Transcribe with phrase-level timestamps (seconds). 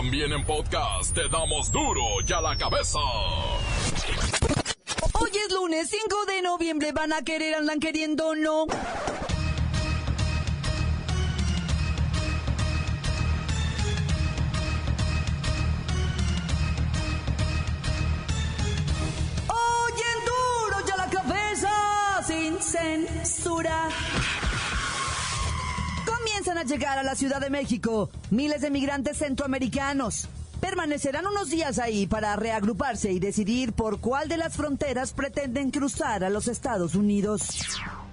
[0.00, 2.98] También en podcast te damos duro y a la cabeza.
[5.12, 8.64] Hoy es lunes 5 de noviembre, van a querer, andan queriendo o no.
[26.60, 30.28] A llegar a la Ciudad de México miles de migrantes centroamericanos.
[30.60, 36.22] Permanecerán unos días ahí para reagruparse y decidir por cuál de las fronteras pretenden cruzar
[36.22, 37.48] a los Estados Unidos.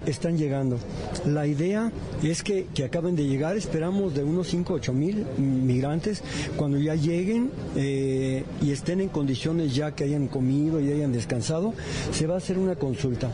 [0.05, 0.77] Están llegando.
[1.25, 1.91] La idea
[2.23, 6.23] es que, que acaben de llegar, esperamos de unos 5 8 mil migrantes,
[6.55, 11.73] cuando ya lleguen eh, y estén en condiciones ya que hayan comido y hayan descansado,
[12.11, 13.29] se va a hacer una consulta.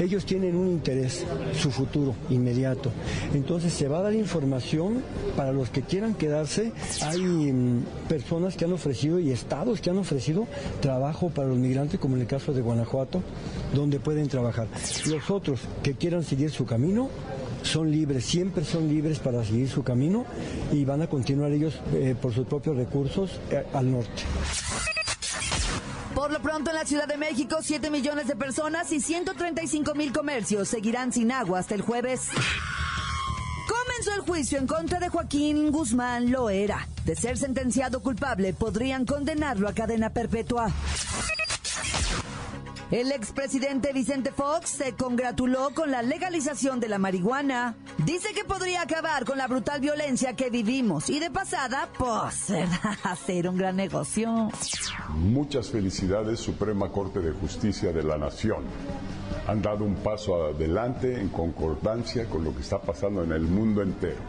[0.00, 1.24] Ellos tienen un interés,
[1.60, 2.90] su futuro inmediato.
[3.34, 5.02] Entonces se va a dar información
[5.36, 6.72] para los que quieran quedarse.
[7.02, 10.46] Hay mm, personas que han ofrecido y estados que han ofrecido
[10.80, 13.22] trabajo para los migrantes, como en el caso de Guanajuato,
[13.74, 14.68] donde pueden trabajar.
[15.06, 17.08] Los otros que quieran seguir su camino
[17.62, 20.26] son libres, siempre son libres para seguir su camino
[20.70, 24.22] y van a continuar ellos eh, por sus propios recursos eh, al norte.
[26.14, 30.12] Por lo pronto en la Ciudad de México, 7 millones de personas y 135 mil
[30.12, 32.28] comercios seguirán sin agua hasta el jueves.
[33.66, 36.86] Comenzó el juicio en contra de Joaquín Guzmán Loera.
[37.06, 40.70] De ser sentenciado culpable, podrían condenarlo a cadena perpetua.
[42.94, 47.74] El expresidente Vicente Fox se congratuló con la legalización de la marihuana.
[48.06, 52.52] Dice que podría acabar con la brutal violencia que vivimos y de pasada, pues,
[53.02, 54.48] hacer un gran negocio.
[55.16, 58.62] Muchas felicidades, Suprema Corte de Justicia de la Nación.
[59.48, 63.82] Han dado un paso adelante en concordancia con lo que está pasando en el mundo
[63.82, 64.22] entero.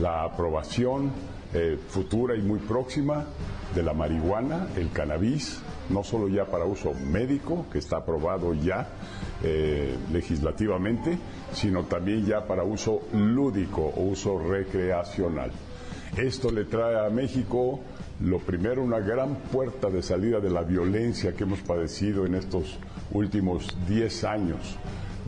[0.00, 1.12] La aprobación
[1.52, 3.26] eh, futura y muy próxima
[3.74, 5.60] de la marihuana, el cannabis,
[5.92, 8.88] no solo ya para uso médico, que está aprobado ya
[9.42, 11.18] eh, legislativamente,
[11.52, 15.50] sino también ya para uso lúdico o uso recreacional.
[16.16, 17.80] Esto le trae a México,
[18.20, 22.78] lo primero, una gran puerta de salida de la violencia que hemos padecido en estos
[23.12, 24.76] últimos 10 años.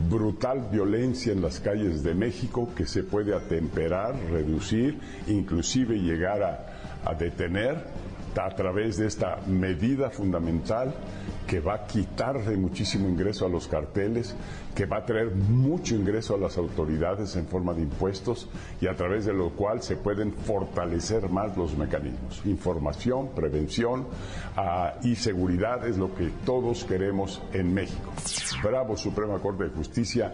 [0.09, 6.75] Brutal violencia en las calles de México que se puede atemperar, reducir, inclusive llegar a,
[7.05, 7.83] a detener
[8.37, 10.93] a través de esta medida fundamental
[11.47, 14.35] que va a quitarle muchísimo ingreso a los carteles,
[14.73, 18.49] que va a traer mucho ingreso a las autoridades en forma de impuestos
[18.81, 22.41] y a través de lo cual se pueden fortalecer más los mecanismos.
[22.45, 24.01] Información, prevención
[24.57, 28.11] uh, y seguridad es lo que todos queremos en México.
[28.63, 30.33] Bravo Suprema Corte de Justicia,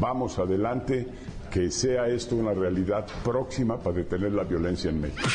[0.00, 1.08] vamos adelante,
[1.50, 5.28] que sea esto una realidad próxima para detener la violencia en México.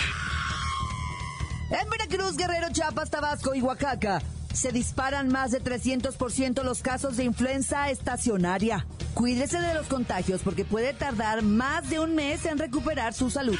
[2.07, 4.21] Veracruz, Guerrero, Chiapas, Tabasco y Oaxaca
[4.53, 8.87] se disparan más de 300% los casos de influenza estacionaria.
[9.13, 13.57] Cuídese de los contagios porque puede tardar más de un mes en recuperar su salud.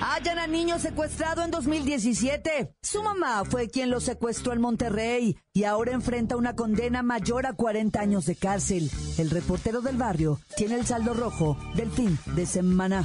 [0.00, 2.74] Hallan a niño secuestrado en 2017.
[2.80, 7.52] Su mamá fue quien lo secuestró en Monterrey y ahora enfrenta una condena mayor a
[7.52, 8.90] 40 años de cárcel.
[9.18, 13.04] El reportero del barrio tiene el saldo rojo del fin de semana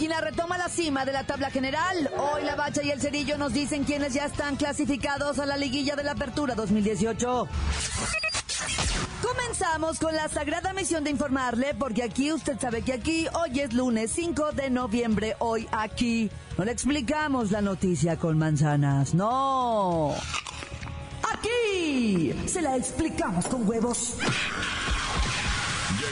[0.00, 2.10] máquina retoma la cima de la tabla general.
[2.16, 5.94] Hoy la Bacha y el Cerillo nos dicen quiénes ya están clasificados a la liguilla
[5.94, 7.46] de la Apertura 2018.
[9.20, 13.74] Comenzamos con la sagrada misión de informarle, porque aquí usted sabe que aquí hoy es
[13.74, 16.30] lunes 5 de noviembre, hoy aquí.
[16.56, 20.14] No le explicamos la noticia con manzanas, no.
[21.30, 24.14] Aquí se la explicamos con huevos.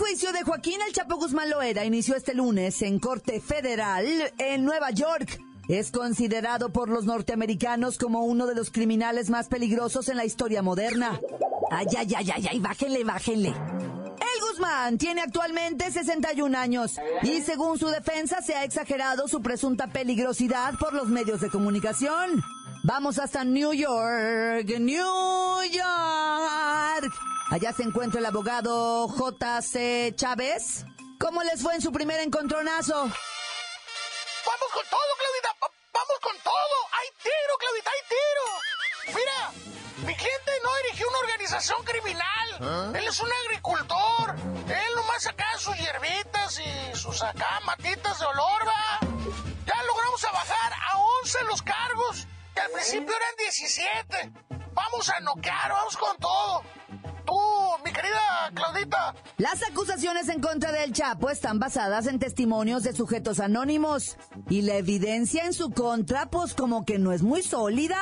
[0.00, 4.06] Juicio de Joaquín El Chapo Guzmán Loera inició este lunes en Corte Federal
[4.38, 5.38] en Nueva York.
[5.68, 10.62] Es considerado por los norteamericanos como uno de los criminales más peligrosos en la historia
[10.62, 11.20] moderna.
[11.70, 13.48] Ay, ay, ay, ay, ay, bájenle, bájenle.
[13.48, 19.88] El Guzmán tiene actualmente 61 años y según su defensa se ha exagerado su presunta
[19.88, 22.42] peligrosidad por los medios de comunicación.
[22.84, 25.99] Vamos hasta New York, New York.
[27.50, 30.12] Allá se encuentra el abogado J.C.
[30.14, 30.84] Chávez.
[31.18, 32.94] ¿Cómo les fue en su primer encontronazo?
[32.94, 35.56] Vamos con todo, Claudita.
[35.92, 36.76] Vamos con todo.
[36.92, 39.18] Hay tiro, Claudita, hay tiro.
[39.18, 39.50] Mira,
[40.06, 42.48] mi cliente no dirigió una organización criminal.
[42.60, 42.92] ¿Ah?
[42.94, 44.36] Él es un agricultor.
[44.68, 49.00] Él nomás sacaba sus hierbitas y sus acá matitas de olor, ¿va?
[49.66, 54.32] Ya logramos bajar a 11 los cargos, que al principio eran 17.
[54.72, 56.62] Vamos a noquear, vamos con todo.
[57.90, 59.14] Mi querida Claudita.
[59.38, 64.16] Las acusaciones en contra del Chapo están basadas en testimonios de sujetos anónimos.
[64.48, 67.98] Y la evidencia en su contra, pues como que no es muy sólida.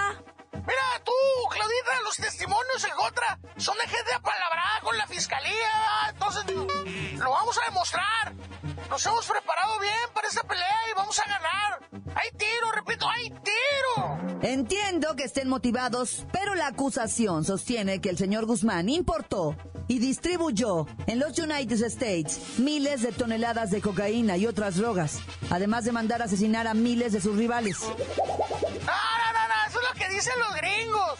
[0.53, 1.13] Mira, tú,
[1.51, 5.71] Claudita, los testimonios en contra son de gente apalabrada con la fiscalía.
[6.11, 6.45] Entonces,
[7.17, 8.35] lo vamos a demostrar.
[8.91, 11.89] Nos hemos preparado bien para esta pelea y vamos a ganar.
[12.15, 14.19] ¡Hay tiro, repito, hay tiro!
[14.43, 19.57] Entiendo que estén motivados, pero la acusación sostiene que el señor Guzmán importó
[19.89, 25.19] y distribuyó en los United States miles de toneladas de cocaína y otras drogas,
[25.51, 27.81] además de mandar asesinar a miles de sus rivales.
[27.81, 31.19] No, no, no, no, eso es lo que dicen los gringos.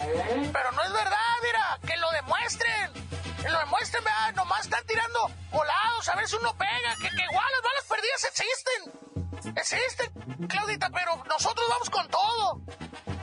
[0.53, 3.08] Pero no es verdad, mira, que lo demuestren.
[3.45, 7.47] Lo demuestren, vean, nomás están tirando volados a ver si uno pega, que, que igual
[7.53, 9.09] las balas perdidas existen.
[9.57, 12.61] Existen, Claudita, pero nosotros vamos con todo.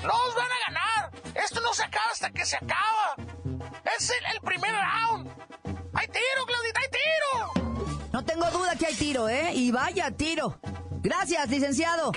[0.03, 1.12] Nos van a ganar.
[1.35, 3.15] Esto no se acaba hasta que se acaba.
[3.97, 5.29] Es el, primer round.
[5.94, 8.09] ¡Hay tiro, Claudita, hay tiro!
[8.11, 9.53] No tengo duda que hay tiro, ¿eh?
[9.53, 10.57] Y vaya tiro.
[11.06, 12.12] Gracias, licenciado.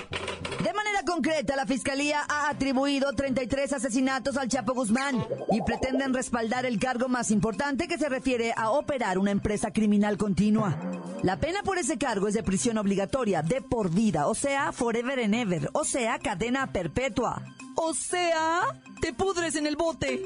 [0.63, 6.65] De manera concreta, la Fiscalía ha atribuido 33 asesinatos al Chapo Guzmán y pretenden respaldar
[6.65, 10.75] el cargo más importante que se refiere a operar una empresa criminal continua.
[11.21, 15.19] La pena por ese cargo es de prisión obligatoria de por vida, o sea, forever
[15.19, 17.43] and ever, o sea, cadena perpetua.
[17.75, 20.25] O sea, te pudres en el bote.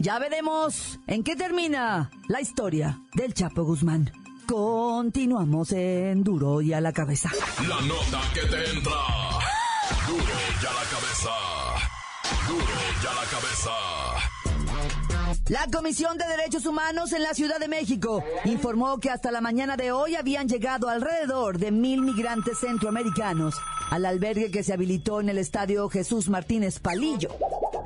[0.00, 4.12] Ya veremos en qué termina la historia del Chapo Guzmán.
[4.46, 7.30] Continuamos en Duro y a la cabeza.
[7.68, 8.92] La nota que te entra.
[10.06, 10.22] Duro
[10.60, 11.30] y a la cabeza.
[12.48, 12.64] Duro
[13.02, 13.70] y a la cabeza.
[15.48, 19.76] La Comisión de Derechos Humanos en la Ciudad de México informó que hasta la mañana
[19.76, 23.54] de hoy habían llegado alrededor de mil migrantes centroamericanos
[23.90, 27.30] al albergue que se habilitó en el estadio Jesús Martínez Palillo,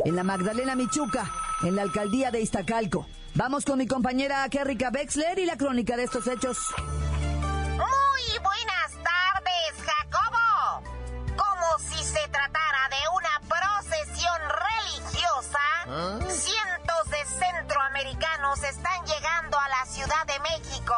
[0.04, 1.30] en la Magdalena Michuca,
[1.62, 3.06] en la alcaldía de Iztacalco.
[3.36, 6.56] Vamos con mi compañera Kerrika Wexler y la crónica de estos hechos.
[6.78, 10.82] Muy buenas tardes, Jacobo.
[11.36, 16.18] Como si se tratara de una procesión religiosa, ¿Ah?
[16.26, 20.94] cientos de centroamericanos están llegando a la Ciudad de México.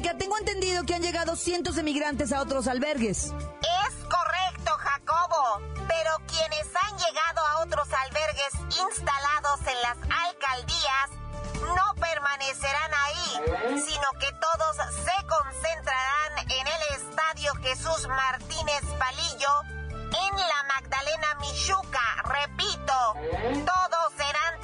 [0.00, 3.24] Tengo entendido que han llegado cientos de migrantes a otros albergues.
[3.24, 11.10] Es correcto, Jacobo, pero quienes han llegado a otros albergues instalados en las alcaldías
[11.74, 20.36] no permanecerán ahí, sino que todos se concentrarán en el Estadio Jesús Martínez Palillo, en
[20.36, 22.22] la Magdalena Michuca.
[22.22, 23.14] Repito,
[23.66, 24.57] todos serán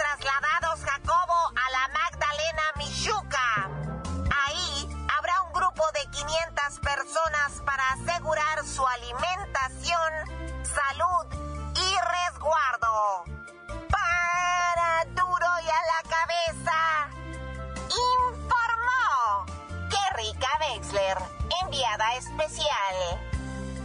[8.63, 10.13] su alimentación,
[10.63, 11.27] salud
[11.75, 11.95] y
[12.29, 13.25] resguardo.
[13.91, 16.79] Para duro y a la cabeza,
[18.23, 19.47] informó
[19.91, 21.19] Kerrika Wexler,
[21.63, 22.97] enviada especial.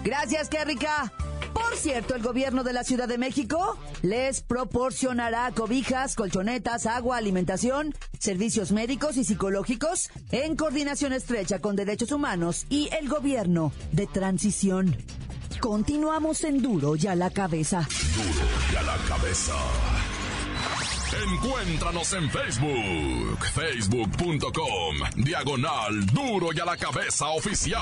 [0.04, 1.12] Gracias, Kerrika.
[1.54, 7.94] Por cierto, el gobierno de la Ciudad de México les proporcionará cobijas, colchonetas, agua, alimentación,
[8.20, 14.96] servicios médicos y psicológicos en coordinación estrecha con derechos humanos y el gobierno de transición.
[15.60, 17.88] Continuamos en Duro y a la cabeza.
[18.16, 19.54] Duro y a la cabeza.
[21.12, 27.82] Encuéntranos en Facebook, facebook.com, diagonal Duro y a la cabeza oficial.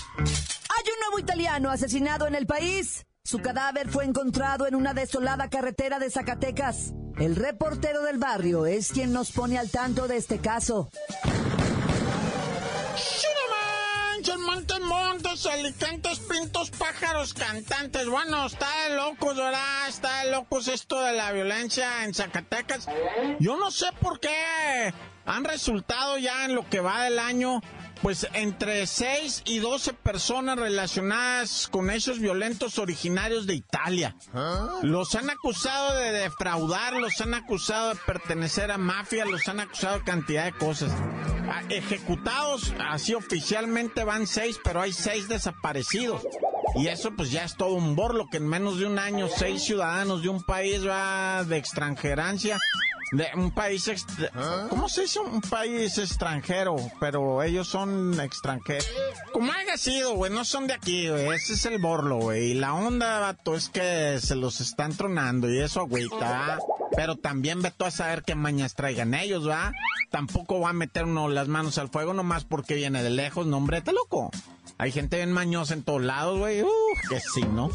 [1.11, 3.05] Nuevo italiano asesinado en el país.
[3.25, 6.93] Su cadáver fue encontrado en una desolada carretera de Zacatecas.
[7.17, 10.89] El reportero del barrio es quien nos pone al tanto de este caso.
[14.45, 18.07] Montes, montes, alicantes, pintos, pájaros, cantantes.
[18.07, 19.89] Bueno, está de locos, ¿verdad?
[19.89, 22.87] Está de locos esto de la violencia en Zacatecas.
[23.39, 24.93] Yo no sé por qué
[25.25, 27.61] han resultado ya en lo que va del año
[28.01, 34.15] pues entre 6 y 12 personas relacionadas con hechos violentos originarios de Italia.
[34.81, 39.99] Los han acusado de defraudar, los han acusado de pertenecer a mafia, los han acusado
[39.99, 40.91] de cantidad de cosas.
[41.49, 46.23] Ah, ejecutados, así oficialmente van 6, pero hay 6 desaparecidos.
[46.75, 49.63] Y eso pues ya es todo un borlo, que en menos de un año seis
[49.63, 52.57] ciudadanos de un país va de extranjerancia
[53.11, 53.89] de un país,
[54.33, 54.67] ¿Ah?
[54.69, 56.77] ¿cómo se dice un país extranjero?
[56.99, 58.87] Pero ellos son extranjeros.
[59.33, 61.27] Como haya sido, güey, no son de aquí, güey.
[61.27, 62.51] Ese es el borlo, güey.
[62.51, 66.59] Y la onda, vato, es que se los están tronando y eso agüita.
[66.95, 69.73] Pero también veto a saber qué mañas traigan ellos, ¿va?
[70.09, 73.57] Tampoco va a meter uno las manos al fuego nomás porque viene de lejos, no,
[73.57, 74.31] hombre, te loco.
[74.77, 76.63] Hay gente bien mañosa en todos lados, güey.
[76.63, 77.69] Uf, que sí, ¿no?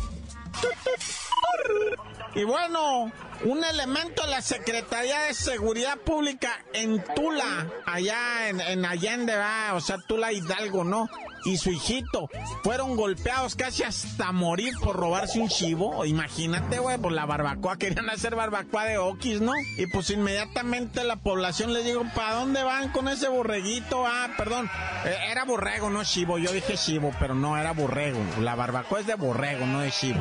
[2.36, 3.10] Y bueno,
[3.44, 9.80] un elemento de la Secretaría de Seguridad Pública en Tula, allá en, Allende, va, o
[9.80, 11.08] sea, Tula Hidalgo, ¿no?
[11.46, 12.28] Y su hijito
[12.64, 16.04] fueron golpeados casi hasta morir por robarse un chivo.
[16.04, 17.78] Imagínate, güey, por la barbacoa.
[17.78, 19.52] Querían hacer barbacoa de okis, ¿no?
[19.78, 24.04] Y pues inmediatamente la población le dijo, ¿para dónde van con ese borreguito?
[24.06, 24.68] Ah, perdón,
[25.04, 26.38] eh, era borrego, no chivo.
[26.38, 28.18] Yo dije chivo, pero no, era borrego.
[28.40, 30.20] La barbacoa es de borrego, no de chivo.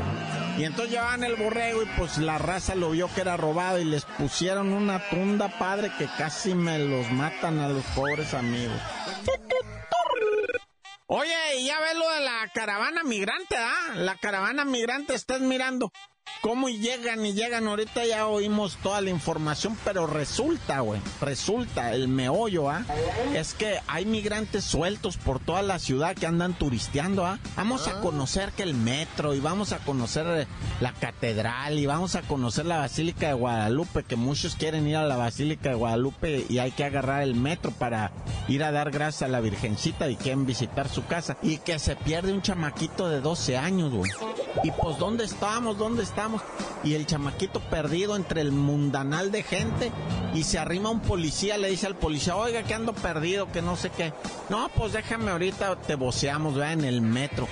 [0.59, 3.83] Y entonces llevaban el borrego y pues la raza lo vio que era robado y
[3.83, 8.79] les pusieron una tunda padre que casi me los matan a los pobres amigos.
[11.17, 13.93] Oye, y ya ves lo de la caravana migrante, ¿ah?
[13.95, 15.89] La caravana migrante, estás mirando
[16.45, 17.67] cómo llegan y llegan.
[17.67, 22.85] Ahorita ya oímos toda la información, pero resulta, güey, resulta, el meollo, ¿ah?
[23.33, 27.39] Es que hay migrantes sueltos por toda la ciudad que andan turisteando, ¿ah?
[27.55, 28.01] Vamos a ah.
[28.01, 30.47] conocer que el metro y vamos a conocer eh,
[30.81, 35.03] la catedral y vamos a conocer la Basílica de Guadalupe, que muchos quieren ir a
[35.03, 38.11] la Basílica de Guadalupe y hay que agarrar el metro para
[38.47, 41.37] ir a dar gracias a la Virgencita y quieren visitar su casa.
[41.41, 44.11] Y que se pierde un chamaquito de 12 años, güey.
[44.63, 45.77] Y pues, ¿dónde estamos?
[45.77, 46.41] ¿Dónde estamos?
[46.83, 49.91] Y el chamaquito perdido entre el mundanal de gente
[50.33, 53.75] y se arrima un policía, le dice al policía, oiga, que ando perdido, que no
[53.75, 54.13] sé qué.
[54.49, 57.47] No, pues déjame ahorita, te voceamos, vea, en el metro.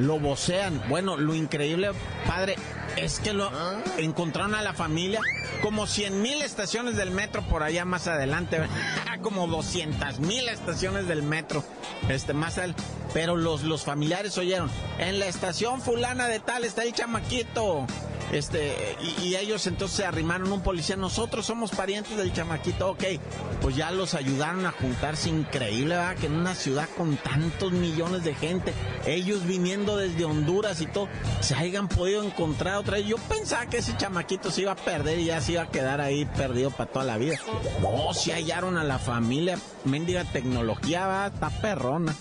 [0.00, 0.82] Lo vocean.
[0.88, 1.90] Bueno, lo increíble,
[2.26, 2.56] padre,
[2.96, 3.50] es que lo
[3.98, 5.20] encontraron a la familia
[5.62, 8.58] como 100 mil estaciones del metro por allá más adelante,
[9.22, 11.64] como 200 mil estaciones del metro,
[12.08, 12.74] este más al,
[13.12, 17.86] pero los los familiares oyeron, en la estación fulana de tal está el chamaquito,
[18.32, 20.96] este, y, ellos entonces se arrimaron un policía.
[20.96, 23.04] Nosotros somos parientes del chamaquito, ok.
[23.60, 25.28] Pues ya los ayudaron a juntarse.
[25.30, 26.16] Increíble, ¿verdad?
[26.16, 28.72] Que en una ciudad con tantos millones de gente,
[29.06, 31.08] ellos viniendo desde Honduras y todo,
[31.40, 33.06] se hayan podido encontrar otra vez.
[33.06, 36.00] Yo pensaba que ese chamaquito se iba a perder y ya se iba a quedar
[36.00, 37.38] ahí perdido para toda la vida.
[37.80, 39.58] No, se hallaron a la familia.
[39.84, 42.14] Mendiga tecnología, va, está perrona.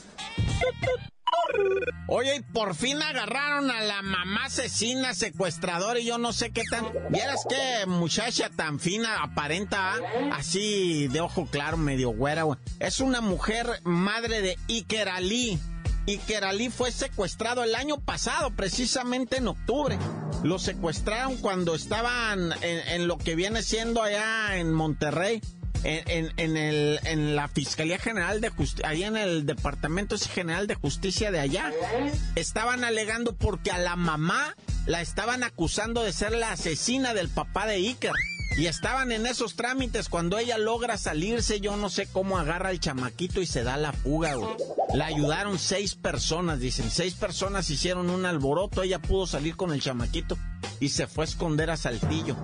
[2.08, 6.64] Oye, y por fin agarraron a la mamá asesina, secuestradora y yo no sé qué
[6.70, 6.88] tan...
[7.10, 10.00] Vieras qué muchacha tan fina, aparenta, ¿ah?
[10.34, 12.58] así de ojo claro, medio güera, güey.
[12.80, 14.58] Es una mujer madre de.
[16.08, 20.00] Iker Ali fue secuestrado el año pasado, precisamente en octubre.
[20.44, 25.42] Lo secuestraron cuando estaban en lo que viene siendo allá en Monterrey
[25.84, 30.76] en, en, el, en la Fiscalía General de Justicia, ahí en el Departamento General de
[30.76, 31.72] Justicia de allá,
[32.36, 34.56] estaban alegando porque a la mamá
[34.86, 38.14] la estaban acusando de ser la asesina del papá de Iker.
[38.58, 42.80] Y estaban en esos trámites cuando ella logra salirse, yo no sé cómo agarra el
[42.80, 44.36] chamaquito y se da la fuga,
[44.94, 49.82] La ayudaron seis personas, dicen, seis personas hicieron un alboroto, ella pudo salir con el
[49.82, 50.38] chamaquito
[50.80, 52.36] y se fue a esconder a Saltillo.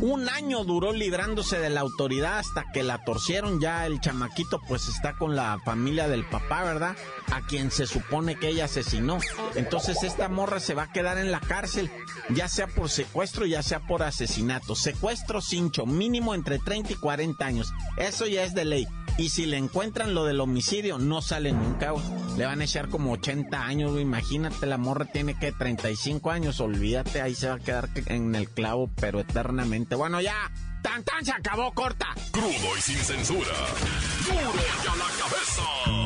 [0.00, 3.60] Un año duró librándose de la autoridad hasta que la torcieron.
[3.60, 6.96] Ya el chamaquito pues está con la familia del papá, ¿verdad?
[7.32, 9.18] A quien se supone que ella asesinó.
[9.54, 11.90] Entonces esta morra se va a quedar en la cárcel,
[12.28, 14.74] ya sea por secuestro, ya sea por asesinato.
[14.74, 17.72] Secuestro cincho, mínimo entre 30 y 40 años.
[17.96, 18.86] Eso ya es de ley.
[19.18, 21.94] Y si le encuentran lo del homicidio, no sale nunca,
[22.36, 26.60] Le van a echar como 80 años, Imagínate, la morra tiene que 35 años.
[26.60, 29.94] Olvídate, ahí se va a quedar en el clavo, pero eternamente.
[29.94, 30.50] Bueno, ya.
[30.82, 32.14] Tan tan se acabó, corta.
[32.30, 33.56] Crudo y sin censura.
[34.26, 36.05] Duro y a la cabeza.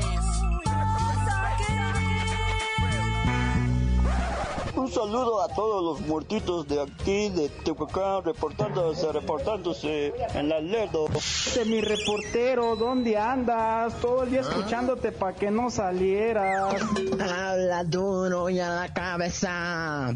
[4.81, 11.05] Un saludo a todos los muertitos de aquí, de Tehuacán, reportándose, reportándose en la Lerdo.
[11.13, 13.93] Este, mi reportero, ¿dónde andas?
[14.01, 16.81] Todo el día escuchándote para que no salieras.
[17.11, 20.15] Habla duro y a la cabeza.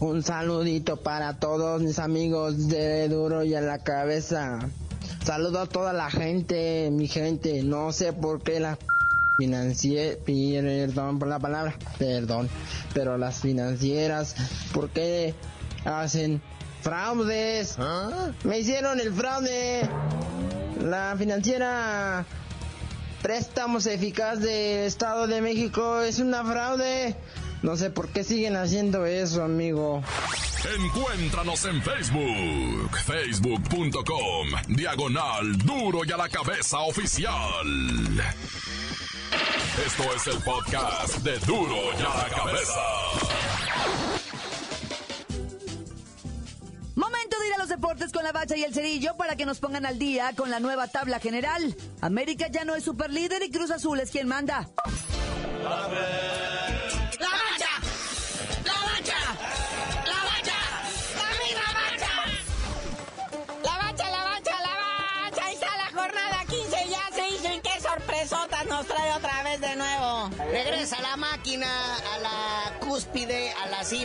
[0.00, 4.60] Un saludito para todos mis amigos de Duro y a la cabeza.
[5.26, 7.62] Saludo a toda la gente, mi gente.
[7.62, 8.78] No sé por qué la
[9.36, 12.48] financieras, perdón por la palabra, perdón,
[12.92, 14.34] pero las financieras,
[14.72, 15.34] ¿por qué
[15.84, 16.40] hacen
[16.82, 17.76] fraudes?
[18.44, 19.88] Me hicieron el fraude.
[20.80, 22.26] La financiera
[23.24, 27.16] Préstamos Eficaz del Estado de México es una fraude.
[27.62, 30.02] No sé por qué siguen haciendo eso, amigo.
[30.78, 37.32] Encuéntranos en Facebook, facebook.com, diagonal duro y a la cabeza oficial.
[39.76, 42.80] Esto es el podcast de duro y a la cabeza.
[46.94, 49.58] Momento de ir a los deportes con la bacha y el cerillo para que nos
[49.58, 51.74] pongan al día con la nueva tabla general.
[52.00, 54.70] América ya no es superlíder y Cruz Azul es quien manda.
[55.64, 55.88] ¡La
[71.56, 72.63] la máquina a la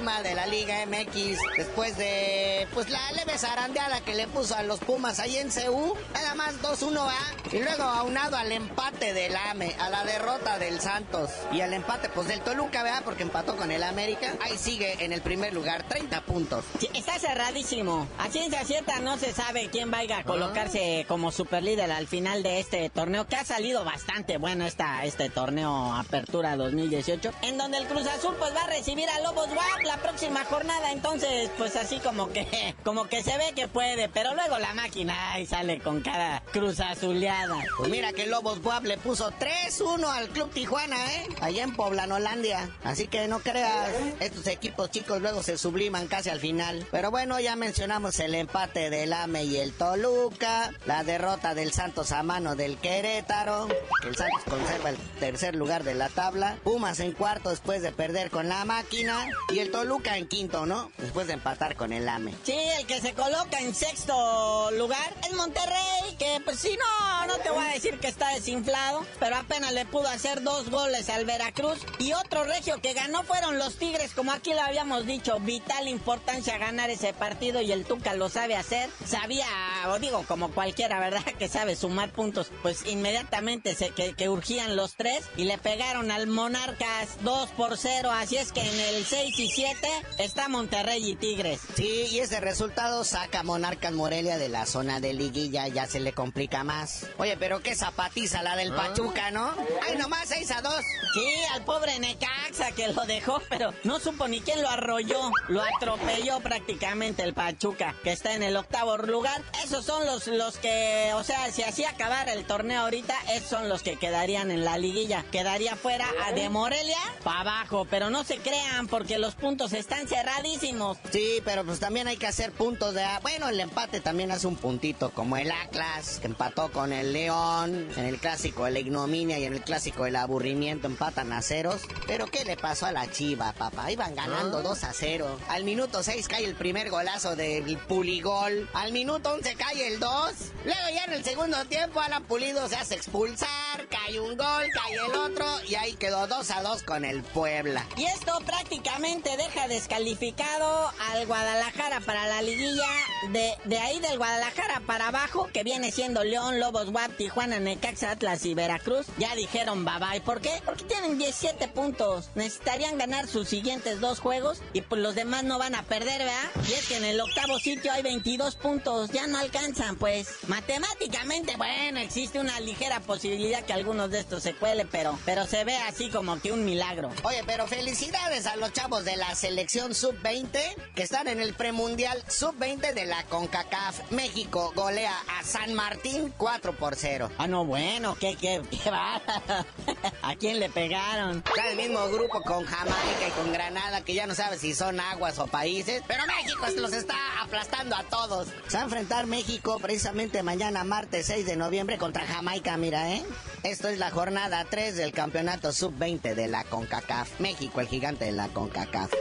[0.10, 4.63] a de la Liga MX, después de pues la leve zarandeada que le puso a
[4.63, 7.15] los Pumas ahí en CU, nada más 2-1 va,
[7.52, 12.10] y luego aunado al empate del AME, a la derrota del Santos y al empate
[12.10, 13.04] pues del Toluca, ¿verdad?
[13.06, 16.65] Porque empató con el América, ahí sigue en el primer lugar, 30 puntos.
[16.80, 18.08] Sí, está cerradísimo.
[18.17, 22.60] A ciencia cierta no se sabe quién vaya a colocarse como superlíder al final de
[22.60, 27.88] este torneo, que ha salido bastante bueno esta, este torneo Apertura 2018, en donde el
[27.88, 31.99] Cruz Azul pues va a recibir a Lobos WAP la próxima jornada, entonces pues así
[31.99, 36.01] como que, como que se ve que puede, pero luego la máquina ahí sale con
[36.01, 37.57] cada Cruz Azuleada.
[37.77, 41.27] Pues mira que Lobos Buap le puso 3-1 al Club Tijuana, ¿eh?
[41.41, 41.75] Allá en
[42.12, 42.69] Holandia.
[42.83, 46.85] Así que no creas, estos equipos chicos luego se subliman casi al final.
[46.91, 52.12] Pero bueno, ya mencionamos el empate del AME y el Toluca, la derrota del Santos
[52.12, 53.67] a mano del Querétaro,
[54.05, 58.29] el Santos conserva el tercer lugar de la tabla, Pumas en cuarto después de perder
[58.29, 60.91] con la máquina y el Toluca en quinto, ¿no?
[60.97, 62.34] Después de empatar con el AME.
[62.43, 67.38] Sí, el que se coloca en sexto lugar es Monterrey, que pues sí, no, no
[67.39, 71.25] te voy a decir que está desinflado, pero apenas le pudo hacer dos goles al
[71.25, 71.80] Veracruz.
[71.97, 76.58] Y otro regio que ganó fueron los Tigres, como aquí lo habíamos dicho, vital importancia
[76.58, 78.89] ganar ese partido y el Tuca lo sabe hacer.
[79.06, 79.47] Sabía,
[79.88, 81.23] o digo, como cualquiera, ¿verdad?
[81.39, 82.52] Que sabe sumar puntos.
[82.62, 88.12] Pues inmediatamente se, que urgían los tres y le pegaron al Monarcas 2 por 0.
[88.12, 89.79] Así es que en el 6 y 7
[90.18, 91.62] está Monterrey y Tigres.
[91.76, 96.00] Sí, y ese resultado saca a Monarcas Morelia de la zona de liguilla, ya se
[96.00, 97.06] le complica más.
[97.18, 99.54] Oye, pero qué zapatiza la del Pachuca, ¿no?
[99.88, 100.74] ¡Ay, nomás 6 a 2!
[101.13, 105.32] Sí, al pobre Necaxa que lo dejó, pero no supo ni quién lo arrolló.
[105.48, 109.42] Lo atropelló prácticamente el Pachuca, que está en el octavo lugar.
[109.63, 113.70] Esos son los, los que, o sea, si así acabara el torneo ahorita, esos son
[113.70, 115.26] los que quedarían en la liguilla.
[115.32, 120.08] Quedaría fuera a de Morelia para abajo, pero no se crean porque los puntos están
[120.08, 120.97] cerradísimos.
[121.12, 123.05] Sí, pero pues también hay que hacer puntos de...
[123.21, 127.89] Bueno, el empate también hace un puntito, como el Atlas, que empató con el León,
[127.95, 131.82] en el clásico de la ignominia y en el clásico del aburrimiento empatan a ceros.
[132.08, 133.91] Pero ¿qué le pasó a la Chiva, papá?
[133.91, 135.39] Iban ganando 2 a 0.
[135.49, 138.69] Al minuto 6 cae el primer golazo del Puligol.
[138.73, 140.34] Al minuto 11 cae el 2.
[140.65, 144.95] Luego ya en el segundo tiempo Alan Pulido se hace expulsar, cae un gol, cae
[144.95, 147.86] el otro y ahí quedó 2 a 2 con el Puebla.
[147.95, 152.88] Y esto prácticamente deja descalificado al Guadalajara para la liguilla.
[153.32, 158.12] De, de ahí del Guadalajara para abajo, que viene siendo León, Lobos, Guap, Tijuana, Necaxa,
[158.12, 159.06] Atlas y Veracruz.
[159.17, 160.22] Ya dijeron bye bye.
[160.22, 160.62] ¿Por qué?
[160.65, 162.30] Porque tienen 17 puntos.
[162.36, 166.52] Necesitarían ganar sus siguientes dos juegos y pues los demás no van a perder, ¿verdad?
[166.67, 169.12] Y es que en el octavo sitio hay 22 puntos.
[169.12, 170.30] Ya no alcanzan, pues.
[170.48, 175.45] Matemáticamente, bueno, existe una ligera posibilidad que alguno algunos de estos se cuele, pero, pero
[175.45, 177.09] se ve así como que un milagro.
[177.23, 180.57] Oye, pero felicidades a los chavos de la selección sub-20
[180.95, 184.12] que están en el premundial sub-20 de la CONCACAF.
[184.12, 187.29] México golea a San Martín 4 por 0.
[187.38, 189.21] Ah, no, bueno, qué, qué, qué va.
[190.21, 191.43] ¿A quién le pegaron?
[191.45, 195.01] Está el mismo grupo con Jamaica y con Granada, que ya no sabe si son
[195.01, 198.47] aguas o países, pero México los está aplastando a todos.
[198.67, 203.25] Se va a enfrentar México precisamente mañana, martes 6 de noviembre, contra Jamaica, mira, ¿eh?
[203.63, 207.39] Esto es la jornada 3 del campeonato sub-20 de la CONCACAF.
[207.39, 209.12] México, el gigante de la CONCACAF.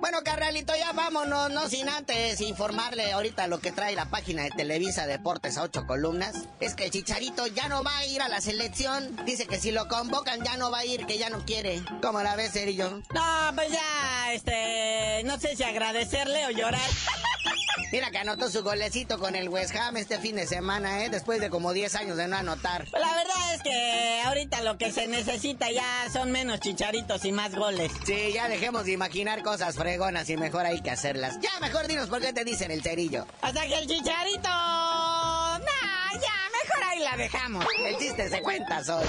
[0.00, 4.50] Bueno, carnalito, ya vámonos, no sin antes informarle ahorita lo que trae la página de
[4.50, 6.48] Televisa Deportes a ocho columnas.
[6.58, 9.16] Es que el Chicharito ya no va a ir a la selección.
[9.24, 11.82] Dice que si lo convocan ya no va a ir, que ya no quiere.
[12.02, 13.02] ¿Cómo la ves, Cerillo?
[13.14, 16.80] No, pues ya, este, no sé si agradecerle o llorar.
[17.92, 21.10] Mira que anotó su golecito con el West Ham este fin de semana, ¿eh?
[21.10, 22.86] Después de como 10 años de no anotar.
[22.90, 27.32] Pues la verdad es que ahorita lo que se necesita ya son menos chicharitos y
[27.32, 27.92] más goles.
[28.04, 31.38] Sí, ya dejemos de imaginar cosas fregonas y mejor hay que hacerlas.
[31.40, 33.26] Ya, mejor dinos por qué te dicen el cerillo.
[33.42, 34.48] Hasta que el chicharito...
[34.48, 37.66] Nah, ya, mejor ahí la dejamos.
[37.84, 39.08] El chiste se cuenta solo.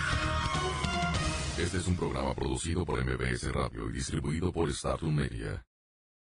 [1.61, 5.63] Este es un programa producido por MBS Radio y distribuido por Startum Media.